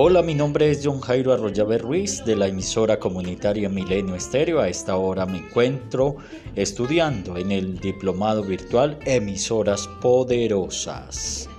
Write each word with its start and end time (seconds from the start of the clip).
Hola, 0.00 0.22
mi 0.22 0.32
nombre 0.32 0.70
es 0.70 0.82
John 0.84 1.00
Jairo 1.00 1.32
Arroyave 1.32 1.76
Ruiz 1.76 2.24
de 2.24 2.36
la 2.36 2.46
emisora 2.46 3.00
comunitaria 3.00 3.68
Milenio 3.68 4.14
Estéreo. 4.14 4.60
A 4.60 4.68
esta 4.68 4.96
hora 4.96 5.26
me 5.26 5.38
encuentro 5.38 6.14
estudiando 6.54 7.36
en 7.36 7.50
el 7.50 7.80
diplomado 7.80 8.44
virtual 8.44 8.96
Emisoras 9.04 9.88
Poderosas. 10.00 11.50